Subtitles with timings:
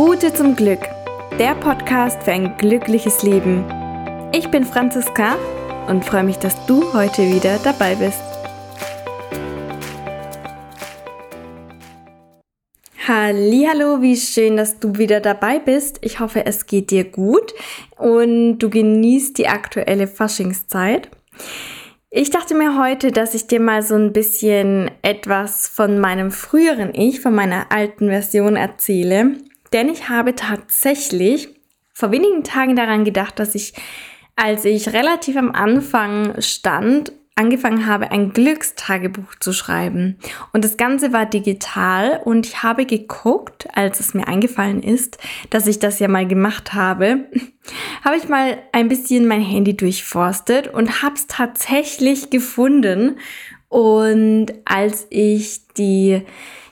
[0.00, 0.80] Route zum Glück,
[1.38, 3.66] der Podcast für ein glückliches Leben.
[4.32, 5.36] Ich bin Franziska
[5.88, 8.22] und freue mich, dass du heute wieder dabei bist.
[13.06, 15.98] Hallo, wie schön, dass du wieder dabei bist.
[16.00, 17.52] Ich hoffe, es geht dir gut
[17.98, 21.10] und du genießt die aktuelle Faschingszeit.
[22.08, 26.94] Ich dachte mir heute, dass ich dir mal so ein bisschen etwas von meinem früheren
[26.94, 29.36] Ich, von meiner alten Version erzähle.
[29.72, 31.48] Denn ich habe tatsächlich
[31.92, 33.74] vor wenigen Tagen daran gedacht, dass ich,
[34.36, 40.18] als ich relativ am Anfang stand, angefangen habe, ein Glückstagebuch zu schreiben.
[40.52, 45.66] Und das Ganze war digital und ich habe geguckt, als es mir eingefallen ist, dass
[45.66, 47.30] ich das ja mal gemacht habe,
[48.04, 53.18] habe ich mal ein bisschen mein Handy durchforstet und habe es tatsächlich gefunden.
[53.68, 56.22] Und als ich die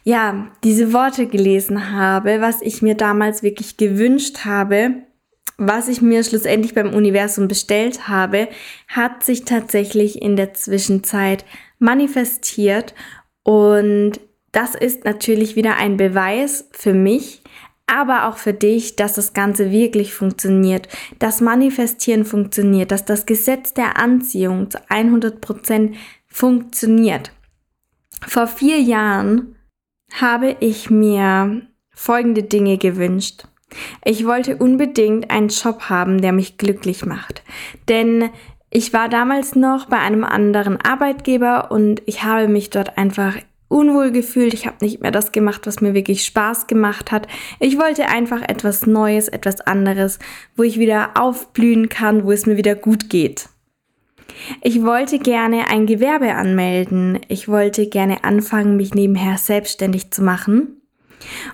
[0.09, 5.03] ja, diese Worte gelesen habe, was ich mir damals wirklich gewünscht habe,
[5.59, 8.49] was ich mir schlussendlich beim Universum bestellt habe,
[8.89, 11.45] hat sich tatsächlich in der Zwischenzeit
[11.79, 12.95] manifestiert
[13.43, 14.13] und
[14.51, 17.43] das ist natürlich wieder ein Beweis für mich,
[17.87, 23.75] aber auch für dich, dass das Ganze wirklich funktioniert, dass Manifestieren funktioniert, dass das Gesetz
[23.75, 25.97] der Anziehung zu 100 Prozent
[26.29, 27.31] funktioniert.
[28.27, 29.55] Vor vier Jahren
[30.13, 33.45] habe ich mir folgende Dinge gewünscht.
[34.05, 37.43] Ich wollte unbedingt einen Job haben, der mich glücklich macht.
[37.89, 38.31] Denn
[38.71, 43.37] ich war damals noch bei einem anderen Arbeitgeber und ich habe mich dort einfach
[43.69, 44.55] unwohl gefühlt.
[44.55, 47.29] Ich habe nicht mehr das gemacht, was mir wirklich Spaß gemacht hat.
[47.61, 50.19] Ich wollte einfach etwas Neues, etwas anderes,
[50.57, 53.49] wo ich wieder aufblühen kann, wo es mir wieder gut geht.
[54.63, 57.21] Ich wollte gerne ein Gewerbe anmelden.
[57.29, 60.81] Ich wollte gerne anfangen, mich nebenher selbstständig zu machen.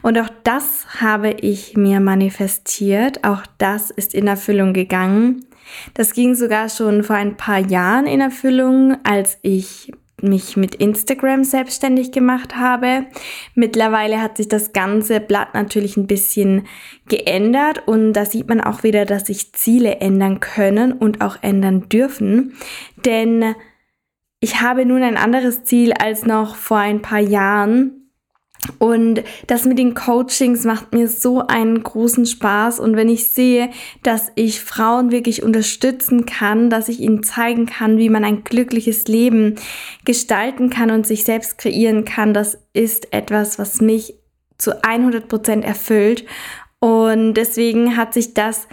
[0.02, 3.24] Und auch das habe ich mir manifestiert.
[3.24, 5.46] Auch das ist in Erfüllung gegangen.
[5.94, 9.92] Das ging sogar schon vor ein paar Jahren in Erfüllung, als ich
[10.24, 13.06] mich mit Instagram selbstständig gemacht habe.
[13.54, 16.66] Mittlerweile hat sich das ganze Blatt natürlich ein bisschen
[17.08, 21.88] geändert und da sieht man auch wieder, dass sich Ziele ändern können und auch ändern
[21.88, 22.56] dürfen.
[23.04, 23.54] Denn
[24.40, 28.03] ich habe nun ein anderes Ziel als noch vor ein paar Jahren.
[28.78, 32.80] Und das mit den Coachings macht mir so einen großen Spaß.
[32.80, 33.70] Und wenn ich sehe,
[34.02, 39.06] dass ich Frauen wirklich unterstützen kann, dass ich ihnen zeigen kann, wie man ein glückliches
[39.06, 39.56] Leben
[40.04, 44.14] gestalten kann und sich selbst kreieren kann, das ist etwas, was mich
[44.58, 46.24] zu 100 Prozent erfüllt.
[46.80, 48.68] Und deswegen hat sich das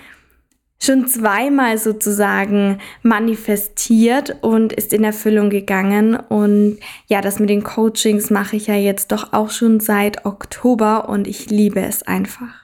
[0.82, 6.16] schon zweimal sozusagen manifestiert und ist in Erfüllung gegangen.
[6.16, 11.08] Und ja, das mit den Coachings mache ich ja jetzt doch auch schon seit Oktober
[11.08, 12.62] und ich liebe es einfach.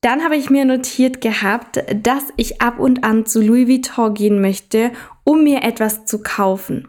[0.00, 4.40] Dann habe ich mir notiert gehabt, dass ich ab und an zu Louis Vuitton gehen
[4.40, 4.90] möchte,
[5.22, 6.88] um mir etwas zu kaufen.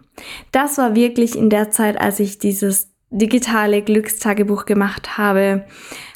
[0.51, 5.65] Das war wirklich in der Zeit, als ich dieses digitale Glückstagebuch gemacht habe,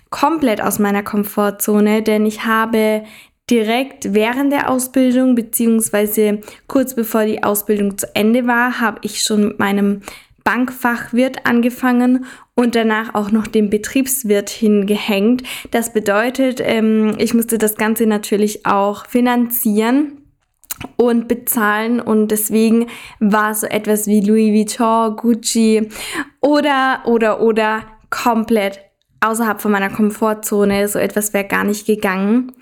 [0.10, 3.04] komplett aus meiner Komfortzone, denn ich habe
[3.50, 9.50] direkt während der Ausbildung beziehungsweise kurz bevor die Ausbildung zu Ende war, habe ich schon
[9.50, 10.02] mit meinem
[10.44, 12.26] Bankfachwirt angefangen
[12.56, 15.44] und danach auch noch den Betriebswirt hingehängt.
[15.72, 20.22] Das bedeutet, ähm, ich musste das Ganze natürlich auch finanzieren
[20.96, 22.88] und bezahlen und deswegen
[23.20, 25.90] war so etwas wie Louis Vuitton, Gucci
[26.40, 28.80] oder oder oder komplett
[29.20, 30.88] außerhalb von meiner Komfortzone.
[30.88, 32.54] So etwas wäre gar nicht gegangen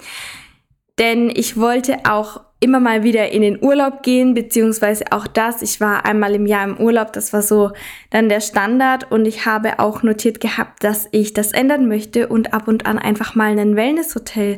[1.00, 5.61] denn ich wollte auch immer mal wieder in den Urlaub gehen, beziehungsweise auch das.
[5.61, 7.72] Ich war einmal im Jahr im Urlaub, das war so
[8.09, 12.53] dann der Standard und ich habe auch notiert gehabt, dass ich das ändern möchte und
[12.53, 14.57] ab und an einfach mal ein Wellnesshotel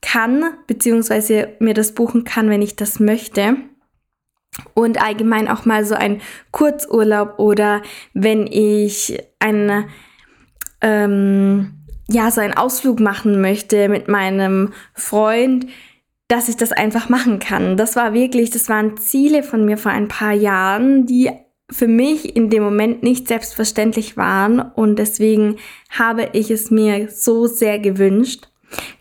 [0.00, 3.56] kann, beziehungsweise mir das buchen kann, wenn ich das möchte.
[4.72, 6.20] Und allgemein auch mal so ein
[6.50, 9.88] Kurzurlaub oder wenn ich eine
[10.80, 15.66] ähm, ja, so einen Ausflug machen möchte mit meinem Freund,
[16.28, 17.76] dass ich das einfach machen kann.
[17.76, 21.30] Das war wirklich, das waren Ziele von mir vor ein paar Jahren, die
[21.70, 25.56] für mich in dem Moment nicht selbstverständlich waren und deswegen
[25.90, 28.48] habe ich es mir so sehr gewünscht.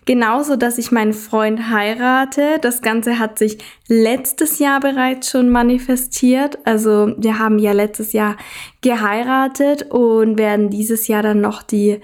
[0.06, 2.60] Genauso, dass ich meinen Freund heirate.
[2.62, 3.58] Das Ganze hat sich
[3.88, 6.60] letztes Jahr bereits schon manifestiert.
[6.66, 8.38] Also wir haben ja letztes Jahr
[8.82, 12.02] geheiratet und werden dieses Jahr dann noch die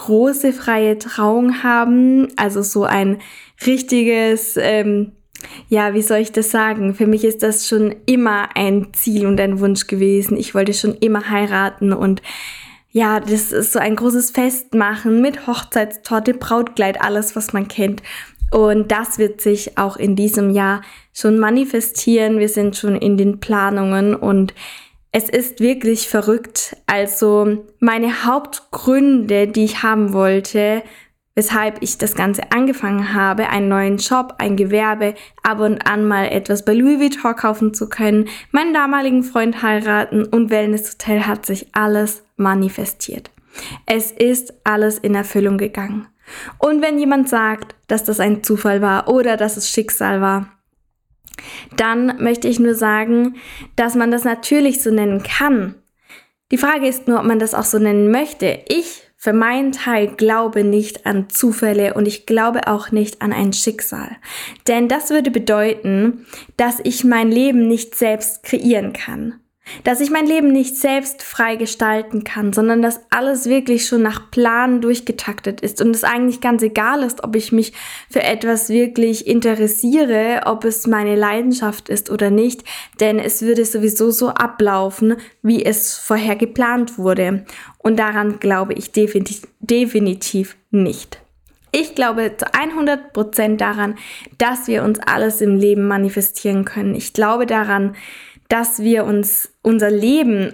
[0.00, 2.28] große freie Trauung haben.
[2.36, 3.18] Also so ein
[3.66, 5.12] richtiges, ähm,
[5.68, 6.94] ja, wie soll ich das sagen?
[6.94, 10.36] Für mich ist das schon immer ein Ziel und ein Wunsch gewesen.
[10.36, 12.22] Ich wollte schon immer heiraten und
[12.92, 18.02] ja, das ist so ein großes Fest machen mit Hochzeitstorte, Brautkleid, alles, was man kennt.
[18.50, 20.82] Und das wird sich auch in diesem Jahr
[21.12, 22.40] schon manifestieren.
[22.40, 24.54] Wir sind schon in den Planungen und
[25.12, 26.76] es ist wirklich verrückt.
[26.86, 30.82] Also meine Hauptgründe, die ich haben wollte,
[31.34, 36.26] weshalb ich das Ganze angefangen habe, einen neuen Job, ein Gewerbe, ab und an mal
[36.26, 41.46] etwas bei Louis Vuitton kaufen zu können, meinen damaligen Freund heiraten und Wellness Hotel hat
[41.46, 43.30] sich alles manifestiert.
[43.86, 46.06] Es ist alles in Erfüllung gegangen.
[46.58, 50.59] Und wenn jemand sagt, dass das ein Zufall war oder dass es Schicksal war,
[51.76, 53.36] dann möchte ich nur sagen,
[53.76, 55.74] dass man das natürlich so nennen kann.
[56.50, 58.60] Die Frage ist nur, ob man das auch so nennen möchte.
[58.68, 63.52] Ich für meinen Teil glaube nicht an Zufälle und ich glaube auch nicht an ein
[63.52, 64.16] Schicksal.
[64.66, 66.26] Denn das würde bedeuten,
[66.56, 69.40] dass ich mein Leben nicht selbst kreieren kann
[69.84, 74.30] dass ich mein Leben nicht selbst frei gestalten kann, sondern dass alles wirklich schon nach
[74.30, 77.72] Plan durchgetaktet ist und es eigentlich ganz egal ist, ob ich mich
[78.08, 82.64] für etwas wirklich interessiere, ob es meine Leidenschaft ist oder nicht,
[83.00, 87.44] denn es würde sowieso so ablaufen, wie es vorher geplant wurde.
[87.78, 91.20] Und daran glaube ich definitiv, definitiv nicht.
[91.72, 93.94] Ich glaube zu 100% daran,
[94.38, 96.94] dass wir uns alles im Leben manifestieren können.
[96.94, 97.94] Ich glaube daran,
[98.50, 100.52] dass wir uns unser Leben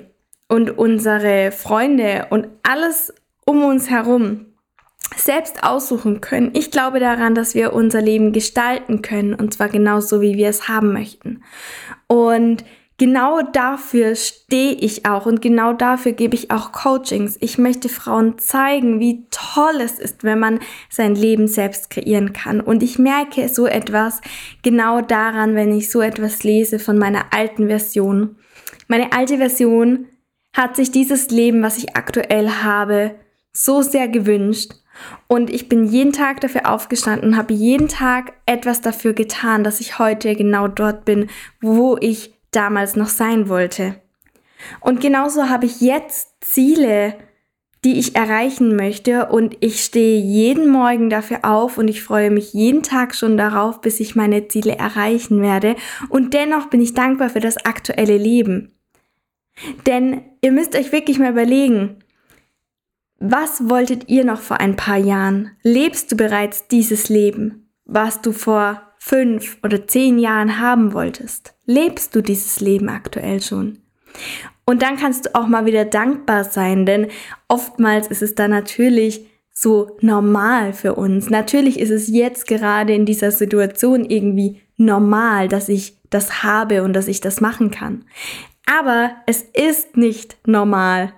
[0.48, 3.12] und unsere Freunde und alles
[3.44, 4.46] um uns herum
[5.16, 6.50] selbst aussuchen können.
[6.52, 10.68] Ich glaube daran, dass wir unser Leben gestalten können und zwar genauso, wie wir es
[10.68, 11.42] haben möchten.
[12.06, 12.64] Und
[12.98, 17.36] genau dafür stehe ich auch und genau dafür gebe ich auch Coachings.
[17.40, 22.60] Ich möchte Frauen zeigen, wie toll es ist, wenn man sein Leben selbst kreieren kann.
[22.60, 24.20] Und ich merke so etwas
[24.62, 28.36] genau daran, wenn ich so etwas lese von meiner alten Version.
[28.88, 30.06] Meine alte Version
[30.52, 33.16] hat sich dieses Leben, was ich aktuell habe,
[33.52, 34.72] so sehr gewünscht.
[35.28, 39.80] Und ich bin jeden Tag dafür aufgestanden und habe jeden Tag etwas dafür getan, dass
[39.80, 41.28] ich heute genau dort bin,
[41.60, 44.00] wo ich damals noch sein wollte.
[44.80, 47.14] Und genauso habe ich jetzt Ziele,
[47.84, 52.52] die ich erreichen möchte und ich stehe jeden Morgen dafür auf und ich freue mich
[52.52, 55.76] jeden Tag schon darauf, bis ich meine Ziele erreichen werde
[56.08, 58.72] und dennoch bin ich dankbar für das aktuelle Leben.
[59.86, 61.98] Denn ihr müsst euch wirklich mal überlegen,
[63.18, 65.52] was wolltet ihr noch vor ein paar Jahren?
[65.62, 71.54] Lebst du bereits dieses Leben, was du vor fünf oder zehn Jahren haben wolltest?
[71.64, 73.78] Lebst du dieses Leben aktuell schon?
[74.64, 77.06] Und dann kannst du auch mal wieder dankbar sein, denn
[77.46, 81.30] oftmals ist es da natürlich so normal für uns.
[81.30, 86.92] Natürlich ist es jetzt gerade in dieser Situation irgendwie normal, dass ich das habe und
[86.92, 88.04] dass ich das machen kann.
[88.68, 91.12] Aber es ist nicht normal.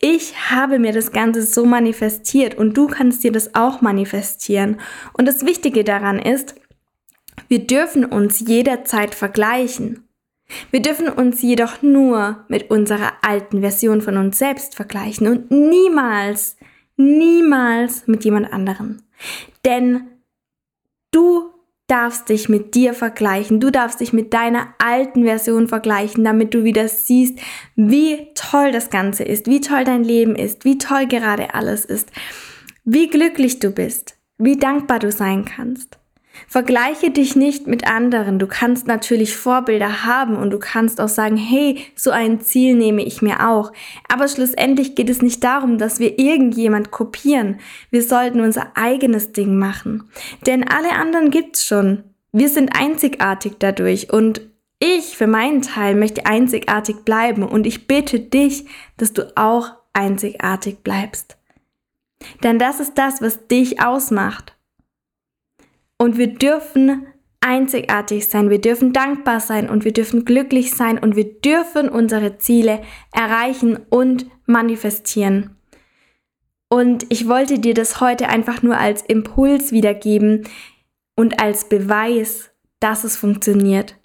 [0.00, 4.78] Ich habe mir das Ganze so manifestiert und du kannst dir das auch manifestieren.
[5.14, 6.54] Und das Wichtige daran ist,
[7.48, 10.04] wir dürfen uns jederzeit vergleichen.
[10.70, 16.56] Wir dürfen uns jedoch nur mit unserer alten Version von uns selbst vergleichen und niemals,
[16.96, 19.02] niemals mit jemand anderem.
[19.64, 20.08] Denn
[21.10, 21.50] du
[21.88, 23.60] darfst dich mit dir vergleichen.
[23.60, 27.38] Du darfst dich mit deiner alten Version vergleichen, damit du wieder siehst,
[27.76, 32.10] wie toll das Ganze ist, wie toll dein Leben ist, wie toll gerade alles ist,
[32.84, 35.98] wie glücklich du bist, wie dankbar du sein kannst.
[36.48, 38.38] Vergleiche dich nicht mit anderen.
[38.38, 43.02] Du kannst natürlich Vorbilder haben und du kannst auch sagen, hey, so ein Ziel nehme
[43.02, 43.72] ich mir auch.
[44.08, 47.58] Aber schlussendlich geht es nicht darum, dass wir irgendjemand kopieren.
[47.90, 50.10] Wir sollten unser eigenes Ding machen.
[50.46, 52.04] Denn alle anderen gibt's schon.
[52.32, 54.42] Wir sind einzigartig dadurch und
[54.78, 58.66] ich für meinen Teil möchte einzigartig bleiben und ich bitte dich,
[58.98, 61.38] dass du auch einzigartig bleibst.
[62.42, 64.55] Denn das ist das, was dich ausmacht.
[65.98, 67.06] Und wir dürfen
[67.40, 72.38] einzigartig sein, wir dürfen dankbar sein und wir dürfen glücklich sein und wir dürfen unsere
[72.38, 75.56] Ziele erreichen und manifestieren.
[76.68, 80.48] Und ich wollte dir das heute einfach nur als Impuls wiedergeben
[81.14, 82.50] und als Beweis,
[82.80, 83.96] dass es funktioniert.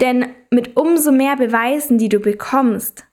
[0.00, 3.04] Denn mit umso mehr Beweisen, die du bekommst,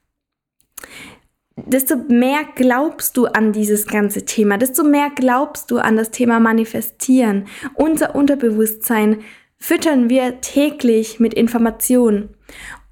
[1.56, 6.38] desto mehr glaubst du an dieses ganze Thema, desto mehr glaubst du an das Thema
[6.38, 7.46] Manifestieren.
[7.74, 9.20] Unser Unterbewusstsein
[9.58, 12.30] füttern wir täglich mit Informationen.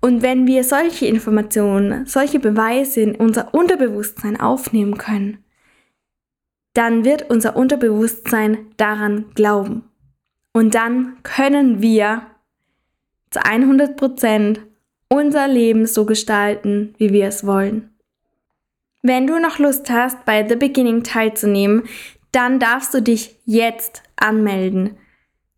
[0.01, 5.45] Und wenn wir solche Informationen, solche Beweise in unser Unterbewusstsein aufnehmen können,
[6.75, 9.85] dann wird unser Unterbewusstsein daran glauben.
[10.53, 12.23] Und dann können wir
[13.31, 14.59] zu 100%
[15.09, 17.94] unser Leben so gestalten, wie wir es wollen.
[19.07, 21.83] Wenn du noch Lust hast, bei The Beginning teilzunehmen,
[22.33, 24.97] dann darfst du dich jetzt anmelden.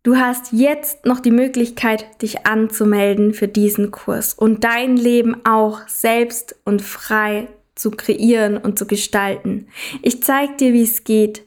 [0.03, 5.87] Du hast jetzt noch die Möglichkeit, dich anzumelden für diesen Kurs und dein Leben auch
[5.87, 9.67] selbst und frei zu kreieren und zu gestalten.
[10.01, 11.43] Ich zeige dir, wie es geht.